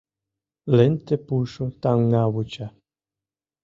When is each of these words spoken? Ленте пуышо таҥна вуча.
Ленте 0.75 1.15
пуышо 1.25 1.65
таҥна 1.81 2.23
вуча. 2.33 2.67